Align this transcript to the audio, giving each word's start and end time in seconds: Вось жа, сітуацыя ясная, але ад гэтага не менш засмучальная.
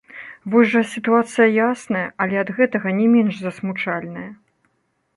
Вось 0.53 0.71
жа, 0.71 0.79
сітуацыя 0.93 1.47
ясная, 1.67 2.03
але 2.25 2.35
ад 2.45 2.49
гэтага 2.57 2.97
не 3.03 3.07
менш 3.15 3.33
засмучальная. 3.45 4.29